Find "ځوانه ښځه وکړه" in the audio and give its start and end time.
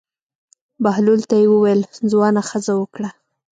2.11-3.09